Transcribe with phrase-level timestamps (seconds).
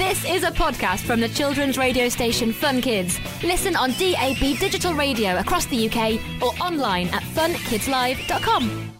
[0.00, 3.20] This is a podcast from the children's radio station Fun Kids.
[3.44, 8.94] Listen on DAB digital radio across the UK or online at funkidslive.com.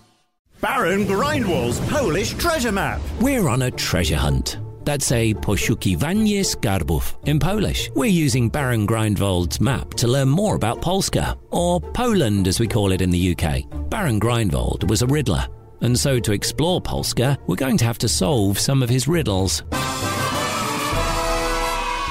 [0.60, 3.00] Baron Grindwald's Polish treasure map.
[3.18, 4.58] We're on a treasure hunt.
[4.84, 7.90] That's a poszukiwanie skarbów in Polish.
[7.94, 12.92] We're using Baron Grindwald's map to learn more about Polska, or Poland as we call
[12.92, 13.64] it in the UK.
[13.88, 15.48] Baron Grindwald was a riddler,
[15.80, 19.62] and so to explore Polska, we're going to have to solve some of his riddles.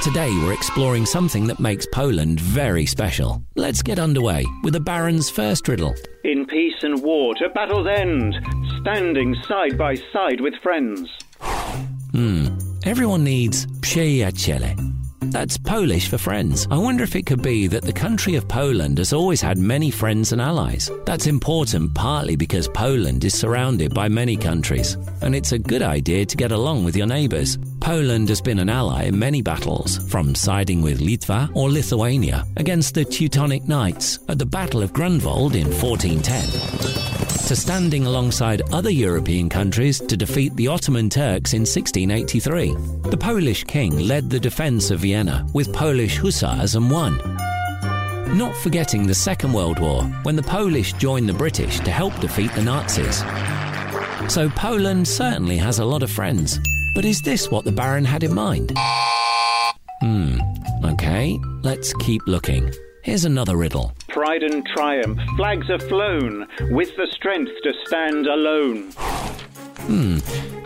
[0.03, 3.43] Today we're exploring something that makes Poland very special.
[3.57, 5.93] Let's get underway with the Baron's first riddle.
[6.23, 8.33] In peace and war to battle's end,
[8.79, 11.09] standing side by side with friends.
[12.13, 12.47] Hmm.
[12.85, 14.73] Everyone needs przyjaciele.
[15.31, 16.65] That's Polish for friends.
[16.71, 19.91] I wonder if it could be that the country of Poland has always had many
[19.91, 20.89] friends and allies.
[21.05, 26.25] That's important partly because Poland is surrounded by many countries, and it's a good idea
[26.25, 27.59] to get along with your neighbours.
[27.79, 32.93] Poland has been an ally in many battles, from siding with Litwa or Lithuania against
[32.93, 36.99] the Teutonic Knights at the Battle of Grunwald in 1410
[37.49, 42.75] to standing alongside other European countries to defeat the Ottoman Turks in 1683.
[43.09, 47.17] The Polish king led the defense of Vienna with Polish hussars and won.
[48.37, 52.51] Not forgetting the Second World War, when the Polish joined the British to help defeat
[52.53, 53.23] the Nazis.
[54.31, 56.59] So Poland certainly has a lot of friends.
[56.99, 58.73] But is this what the Baron had in mind?
[60.01, 60.37] Hmm,
[60.83, 62.73] okay, let's keep looking.
[63.03, 63.93] Here's another riddle.
[64.09, 68.91] Pride and triumph, flags are flown, with the strength to stand alone.
[69.89, 70.19] Hmm,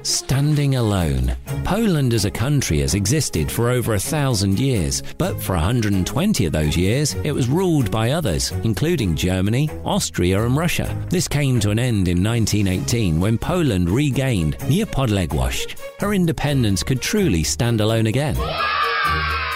[0.03, 1.33] standing alone.
[1.63, 6.51] Poland as a country has existed for over a thousand years, but for 120 of
[6.51, 10.93] those years, it was ruled by others, including Germany, Austria, and Russia.
[11.09, 15.77] This came to an end in 1918 when Poland regained Niepodległość.
[15.99, 18.35] Her independence could truly stand alone again.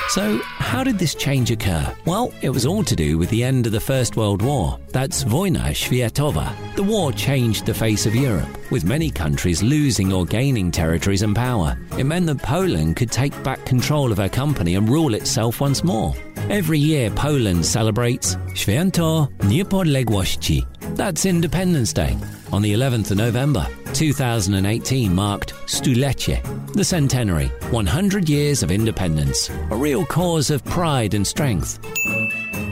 [0.10, 1.94] So, how did this change occur?
[2.06, 4.80] Well, it was all to do with the end of the First World War.
[4.94, 6.76] That's Wojna Światowa.
[6.76, 11.36] The war changed the face of Europe, with many countries losing or gaining territories and
[11.36, 11.78] power.
[11.98, 15.84] It meant that Poland could take back control of her company and rule itself once
[15.84, 16.14] more.
[16.50, 20.66] Every year, Poland celebrates Święto Niepodległości.
[20.96, 22.16] That's Independence Day.
[22.54, 26.42] On the 11th of November, 2018 marked Stulecie,
[26.74, 31.80] the centenary, 100 years of independence, a real cause of pride and strength.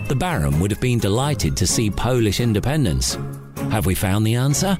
[0.08, 3.18] The Baron would have been delighted to see Polish independence.
[3.70, 4.78] Have we found the answer?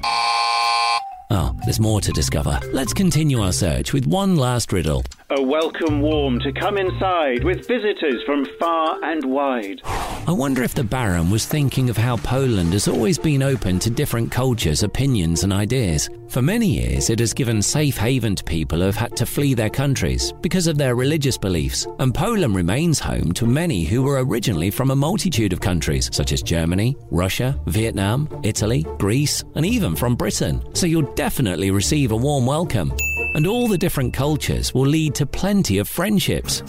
[1.30, 2.58] Oh, there's more to discover.
[2.72, 5.04] Let's continue our search with one last riddle.
[5.28, 9.80] A welcome warm to come inside with visitors from far and wide.
[9.84, 13.90] I wonder if the Baron was thinking of how Poland has always been open to
[13.90, 16.08] different cultures, opinions, and ideas.
[16.28, 19.54] For many years, it has given safe haven to people who have had to flee
[19.54, 24.24] their countries because of their religious beliefs, and Poland remains home to many who were
[24.24, 29.96] originally from a multitude of countries, such as Germany, Russia, Vietnam, Italy, Greece, and even
[29.96, 30.62] from Britain.
[30.76, 32.92] So you'll definitely receive a warm welcome.
[33.36, 36.62] And all the different cultures will lead to plenty of friendships.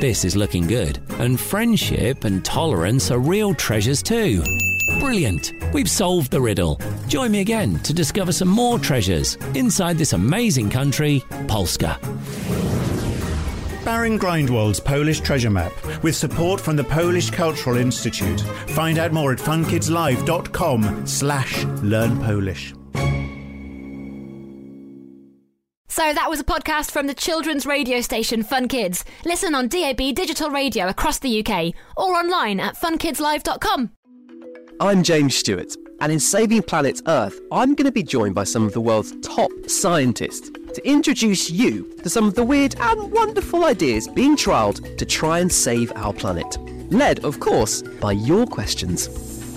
[0.00, 4.42] This is looking good, and friendship and tolerance are real treasures too.
[4.98, 5.52] Brilliant!
[5.72, 6.80] We've solved the riddle.
[7.06, 11.96] Join me again to discover some more treasures inside this amazing country, Polska.
[13.84, 15.72] Baron Grindwald's Polish treasure map
[16.02, 18.40] with support from the Polish Cultural Institute.
[18.70, 22.74] Find out more at funkidslive.com slash learn Polish.
[25.90, 29.04] So that was a podcast from the children's radio station Fun Kids.
[29.24, 33.90] Listen on DAB digital radio across the UK or online at funkidslive.com.
[34.78, 38.64] I'm James Stewart, and in Saving Planet Earth, I'm going to be joined by some
[38.64, 43.64] of the world's top scientists to introduce you to some of the weird and wonderful
[43.64, 46.56] ideas being trialled to try and save our planet.
[46.92, 49.39] Led, of course, by your questions.